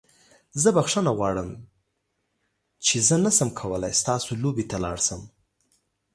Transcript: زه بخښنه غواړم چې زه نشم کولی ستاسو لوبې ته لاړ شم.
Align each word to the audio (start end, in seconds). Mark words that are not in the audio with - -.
زه 0.61 0.69
بخښنه 0.75 1.11
غواړم 1.17 1.49
چې 2.85 2.95
زه 3.07 3.15
نشم 3.25 3.49
کولی 3.59 3.93
ستاسو 4.01 4.31
لوبې 4.43 4.65
ته 4.71 4.77
لاړ 4.83 4.97
شم. 5.07 5.21